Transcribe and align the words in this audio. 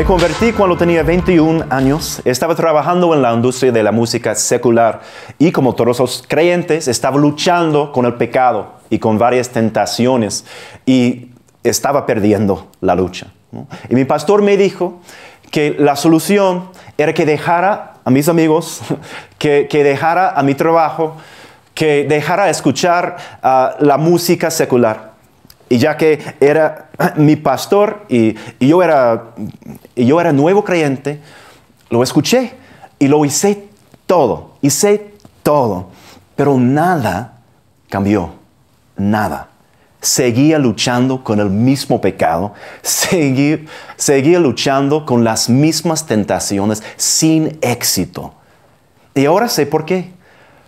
Me 0.00 0.06
convertí 0.06 0.54
cuando 0.54 0.78
tenía 0.78 1.02
21 1.02 1.66
años. 1.68 2.22
Estaba 2.24 2.54
trabajando 2.54 3.14
en 3.14 3.20
la 3.20 3.34
industria 3.34 3.70
de 3.70 3.82
la 3.82 3.92
música 3.92 4.34
secular 4.34 5.02
y 5.38 5.52
como 5.52 5.74
todos 5.74 5.98
los 5.98 6.24
creyentes 6.26 6.88
estaba 6.88 7.18
luchando 7.18 7.92
con 7.92 8.06
el 8.06 8.14
pecado 8.14 8.76
y 8.88 8.98
con 8.98 9.18
varias 9.18 9.50
tentaciones 9.50 10.46
y 10.86 11.32
estaba 11.62 12.06
perdiendo 12.06 12.68
la 12.80 12.94
lucha. 12.94 13.26
Y 13.90 13.94
mi 13.94 14.06
pastor 14.06 14.40
me 14.40 14.56
dijo 14.56 15.00
que 15.50 15.76
la 15.78 15.96
solución 15.96 16.70
era 16.96 17.12
que 17.12 17.26
dejara 17.26 17.96
a 18.02 18.10
mis 18.10 18.26
amigos, 18.30 18.80
que, 19.38 19.68
dejara 19.70 20.30
a 20.30 20.42
mi 20.42 20.54
trabajo, 20.54 21.16
que 21.74 22.06
dejara 22.08 22.48
escuchar 22.48 23.18
ah, 23.42 23.76
la 23.80 23.98
música 23.98 24.50
secular 24.50 25.09
y 25.70 25.78
ya 25.78 25.96
que 25.96 26.34
era 26.40 26.90
mi 27.16 27.36
pastor 27.36 28.04
y, 28.08 28.34
yo, 28.58 28.82
era, 28.82 29.34
yo 29.94 30.20
era 30.20 30.32
nuevo 30.32 30.64
creyente, 30.64 31.20
lo 31.88 32.02
escuché 32.02 32.54
y 32.98 33.06
lo 33.06 33.24
hice 33.24 33.68
todo, 34.06 34.56
hice 34.60 35.14
todo, 35.44 35.90
pero 36.34 36.58
nada 36.58 37.38
cambió, 37.88 38.32
nada. 38.96 39.46
Seguía 40.00 40.58
luchando 40.58 41.22
con 41.22 41.38
el 41.38 41.50
mismo 41.50 42.00
pecado, 42.00 42.52
seguía, 42.82 43.60
seguía 43.96 44.40
luchando 44.40 45.06
con 45.06 45.22
las 45.22 45.48
mismas 45.48 46.04
tentaciones 46.04 46.82
sin 46.96 47.58
éxito. 47.60 48.34
Y 49.14 49.26
ahora 49.26 49.48
sé 49.48 49.66
por 49.66 49.84
qué. 49.84 50.10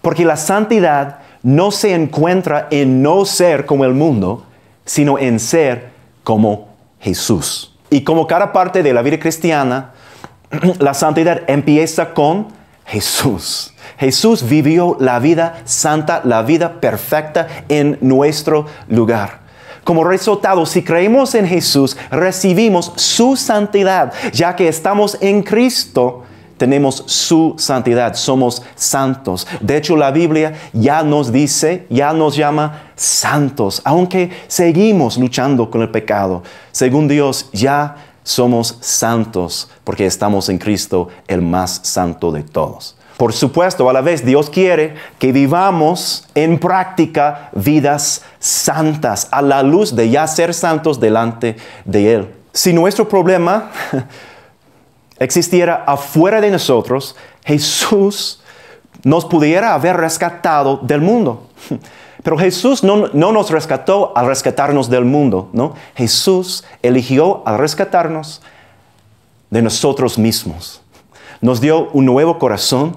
Porque 0.00 0.24
la 0.24 0.36
santidad 0.36 1.18
no 1.42 1.70
se 1.70 1.94
encuentra 1.94 2.68
en 2.70 3.02
no 3.02 3.24
ser 3.24 3.66
como 3.66 3.84
el 3.84 3.92
mundo, 3.92 4.45
sino 4.86 5.18
en 5.18 5.38
ser 5.38 5.90
como 6.24 6.68
Jesús. 7.00 7.76
Y 7.90 8.02
como 8.02 8.26
cada 8.26 8.52
parte 8.52 8.82
de 8.82 8.94
la 8.94 9.02
vida 9.02 9.18
cristiana, 9.18 9.92
la 10.78 10.94
santidad 10.94 11.42
empieza 11.48 12.14
con 12.14 12.48
Jesús. 12.86 13.74
Jesús 13.98 14.48
vivió 14.48 14.96
la 15.00 15.18
vida 15.18 15.60
santa, 15.64 16.22
la 16.24 16.42
vida 16.42 16.80
perfecta 16.80 17.46
en 17.68 17.98
nuestro 18.00 18.66
lugar. 18.88 19.40
Como 19.84 20.02
resultado, 20.02 20.66
si 20.66 20.82
creemos 20.82 21.34
en 21.34 21.46
Jesús, 21.46 21.96
recibimos 22.10 22.92
su 22.96 23.36
santidad, 23.36 24.12
ya 24.32 24.56
que 24.56 24.66
estamos 24.66 25.16
en 25.20 25.42
Cristo 25.42 26.24
tenemos 26.56 27.04
su 27.06 27.54
santidad, 27.58 28.14
somos 28.14 28.62
santos. 28.74 29.46
De 29.60 29.76
hecho, 29.76 29.96
la 29.96 30.10
Biblia 30.10 30.54
ya 30.72 31.02
nos 31.02 31.32
dice, 31.32 31.86
ya 31.90 32.12
nos 32.12 32.36
llama 32.36 32.90
santos, 32.96 33.82
aunque 33.84 34.30
seguimos 34.48 35.18
luchando 35.18 35.70
con 35.70 35.82
el 35.82 35.90
pecado. 35.90 36.42
Según 36.72 37.08
Dios, 37.08 37.50
ya 37.52 37.96
somos 38.22 38.78
santos 38.80 39.70
porque 39.84 40.06
estamos 40.06 40.48
en 40.48 40.58
Cristo, 40.58 41.08
el 41.28 41.42
más 41.42 41.80
santo 41.84 42.32
de 42.32 42.42
todos. 42.42 42.96
Por 43.16 43.32
supuesto, 43.32 43.88
a 43.88 43.92
la 43.92 44.02
vez 44.02 44.26
Dios 44.26 44.50
quiere 44.50 44.94
que 45.18 45.32
vivamos 45.32 46.26
en 46.34 46.58
práctica 46.58 47.50
vidas 47.54 48.22
santas 48.38 49.28
a 49.30 49.40
la 49.40 49.62
luz 49.62 49.94
de 49.94 50.10
ya 50.10 50.26
ser 50.26 50.52
santos 50.52 51.00
delante 51.00 51.56
de 51.84 52.14
Él. 52.14 52.34
Si 52.52 52.72
nuestro 52.74 53.08
problema 53.08 53.70
existiera 55.18 55.84
afuera 55.86 56.40
de 56.40 56.50
nosotros, 56.50 57.16
Jesús 57.44 58.40
nos 59.04 59.24
pudiera 59.24 59.74
haber 59.74 59.96
rescatado 59.96 60.78
del 60.82 61.00
mundo. 61.00 61.46
Pero 62.22 62.36
Jesús 62.38 62.82
no, 62.82 63.06
nos 63.12 63.50
rescató 63.50 64.12
al 64.16 64.26
rescatarnos 64.26 64.90
del 64.90 65.04
mundo, 65.04 65.48
¿no? 65.52 65.74
Jesús 65.94 66.64
eligió 66.82 67.46
al 67.46 67.58
rescatarnos 67.58 68.42
de 69.48 69.62
nosotros 69.62 70.18
mismos. 70.18 70.82
Nos 71.40 71.60
dio 71.60 71.88
un 71.92 72.04
nuevo 72.04 72.40
corazón, 72.40 72.96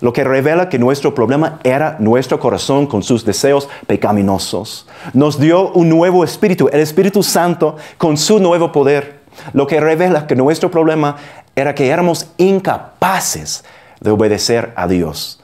lo 0.00 0.12
que 0.12 0.22
revela 0.22 0.68
que 0.68 0.78
nuestro 0.78 1.16
problema 1.16 1.58
era 1.64 1.96
nuestro 1.98 2.38
corazón 2.38 2.86
con 2.86 3.02
sus 3.02 3.24
deseos 3.24 3.68
pecaminosos. 3.88 4.86
Nos 5.14 5.40
dio 5.40 5.72
un 5.72 5.88
nuevo 5.88 6.22
espíritu, 6.22 6.68
el 6.72 6.78
Espíritu 6.78 7.24
Santo 7.24 7.74
con 7.98 8.16
su 8.16 8.38
nuevo 8.38 8.70
poder 8.70 9.13
lo 9.52 9.66
que 9.66 9.80
revela 9.80 10.26
que 10.26 10.36
nuestro 10.36 10.70
problema 10.70 11.16
era 11.56 11.74
que 11.74 11.88
éramos 11.88 12.28
incapaces 12.36 13.64
de 14.00 14.10
obedecer 14.10 14.72
a 14.76 14.86
Dios, 14.86 15.40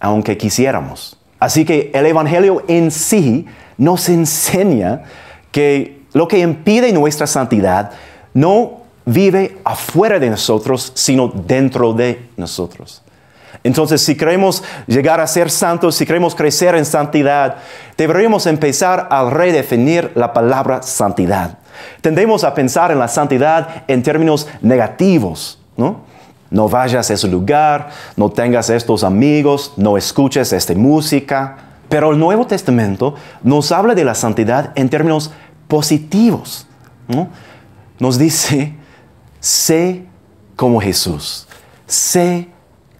aunque 0.00 0.36
quisiéramos. 0.36 1.18
Así 1.38 1.64
que 1.64 1.90
el 1.94 2.06
Evangelio 2.06 2.62
en 2.68 2.90
sí 2.90 3.46
nos 3.78 4.08
enseña 4.08 5.02
que 5.52 6.02
lo 6.12 6.28
que 6.28 6.38
impide 6.38 6.92
nuestra 6.92 7.26
santidad 7.26 7.92
no 8.34 8.80
vive 9.04 9.58
afuera 9.64 10.18
de 10.18 10.30
nosotros, 10.30 10.92
sino 10.94 11.28
dentro 11.28 11.92
de 11.92 12.28
nosotros. 12.36 13.02
Entonces, 13.62 14.00
si 14.02 14.16
queremos 14.16 14.62
llegar 14.86 15.20
a 15.20 15.26
ser 15.26 15.50
santos, 15.50 15.96
si 15.96 16.06
queremos 16.06 16.34
crecer 16.34 16.74
en 16.74 16.84
santidad, 16.84 17.56
deberíamos 17.96 18.46
empezar 18.46 19.08
a 19.10 19.28
redefinir 19.28 20.12
la 20.14 20.32
palabra 20.32 20.82
santidad. 20.82 21.58
Tendemos 22.00 22.44
a 22.44 22.54
pensar 22.54 22.90
en 22.90 22.98
la 22.98 23.08
santidad 23.08 23.84
en 23.88 24.02
términos 24.02 24.48
negativos, 24.60 25.58
¿no? 25.76 26.08
No 26.50 26.68
vayas 26.68 27.10
a 27.10 27.14
ese 27.14 27.28
lugar, 27.28 27.90
no 28.16 28.28
tengas 28.28 28.70
estos 28.70 29.04
amigos, 29.04 29.72
no 29.76 29.96
escuches 29.96 30.52
esta 30.52 30.74
música. 30.74 31.56
Pero 31.88 32.10
el 32.10 32.18
Nuevo 32.18 32.46
Testamento 32.46 33.14
nos 33.42 33.70
habla 33.72 33.94
de 33.94 34.04
la 34.04 34.14
santidad 34.14 34.72
en 34.74 34.88
términos 34.88 35.30
positivos. 35.68 36.66
¿no? 37.08 37.28
Nos 37.98 38.18
dice, 38.18 38.74
sé 39.40 40.04
como 40.56 40.80
Jesús, 40.80 41.46
sé 41.86 42.48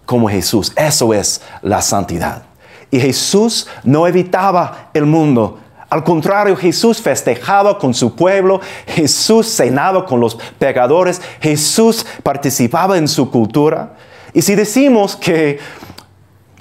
como 0.07 0.29
Jesús. 0.29 0.73
Eso 0.77 1.13
es 1.13 1.43
la 1.63 1.83
santidad. 1.83 2.43
Y 2.91 2.99
Jesús 2.99 3.69
no 3.85 4.07
evitaba 4.07 4.91
el 4.95 5.07
mundo, 5.07 5.59
al 5.91 6.05
contrario, 6.05 6.57
Jesús 6.57 7.03
festejaba 7.03 7.77
con 7.77 7.93
su 7.93 8.15
pueblo, 8.15 8.61
Jesús 8.87 9.49
cenaba 9.49 10.07
con 10.07 10.21
los 10.21 10.37
pecadores, 10.57 11.21
Jesús 11.41 12.07
participaba 12.23 12.97
en 12.97 13.09
su 13.09 13.29
cultura. 13.29 13.97
Y 14.33 14.43
si 14.43 14.55
decimos 14.55 15.17
que 15.17 15.59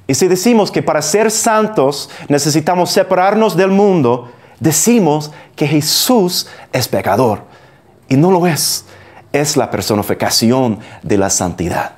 y 0.08 0.14
si 0.14 0.26
decimos 0.26 0.72
que 0.72 0.82
para 0.82 1.00
ser 1.02 1.30
santos 1.30 2.10
necesitamos 2.26 2.90
separarnos 2.90 3.56
del 3.56 3.70
mundo, 3.70 4.28
decimos 4.58 5.30
que 5.54 5.68
Jesús 5.68 6.48
es 6.72 6.88
pecador. 6.88 7.44
Y 8.08 8.16
no 8.16 8.32
lo 8.32 8.44
es. 8.48 8.86
Es 9.32 9.56
la 9.56 9.70
personificación 9.70 10.80
de 11.04 11.16
la 11.16 11.30
santidad. 11.30 11.92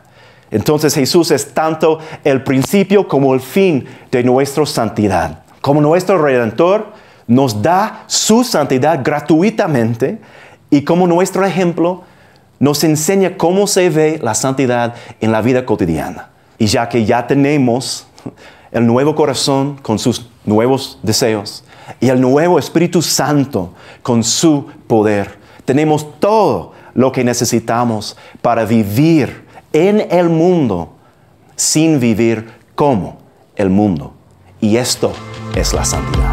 Entonces 0.51 0.95
Jesús 0.95 1.31
es 1.31 1.55
tanto 1.55 2.01
el 2.23 2.45
principio 2.45 3.09
como 3.09 3.33
el 3.33 3.41
fin 3.41 3.87
de 4.11 4.23
nuestra 4.23 4.67
santidad. 4.67 5.39
Como 5.63 5.81
nuestro 5.81 6.19
redentor 6.19 6.93
nos 7.27 7.63
da 7.63 8.05
su 8.07 8.45
santidad 8.45 9.01
gratuitamente 9.03 10.21
y 10.71 10.83
como 10.83 11.07
nuestro 11.07 11.45
ejemplo 11.45 12.03
nos 12.59 12.85
enseña 12.85 13.37
cómo 13.37 13.67
se 13.67 13.91
ve 13.91 14.21
la 14.23 14.35
santidad 14.35 14.95
en 15.21 15.33
la 15.33 15.43
vida 15.43 15.67
cotidiana. 15.67 16.31
Y 16.59 16.67
ya 16.67 16.89
que 16.89 17.05
ya 17.05 17.27
tenemos 17.27 18.07
el 18.71 18.87
nuevo 18.87 19.15
corazón 19.15 19.79
con 19.83 19.99
sus 19.99 20.31
nuevos 20.45 20.99
deseos 21.03 21.65
y 22.01 22.09
el 22.09 22.21
nuevo 22.21 22.59
Espíritu 22.59 23.03
Santo 23.03 23.75
con 24.03 24.23
su 24.23 24.67
poder, 24.87 25.39
tenemos 25.65 26.21
todo 26.21 26.73
lo 26.95 27.11
que 27.13 27.25
necesitamos 27.25 28.17
para 28.41 28.65
vivir 28.65 29.45
en 29.73 30.07
el 30.11 30.29
mundo 30.29 30.93
sin 31.57 32.01
vivir 32.01 32.49
como 32.75 33.19
el 33.57 33.71
mundo. 33.71 34.15
Y 34.61 34.77
esto 34.77 35.13
es 35.55 35.73
la 35.73 35.85
santidad. 35.85 36.33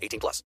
18 0.01 0.19
plus. 0.19 0.39